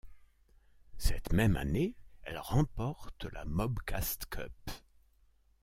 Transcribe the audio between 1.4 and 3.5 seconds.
année, elle remporte la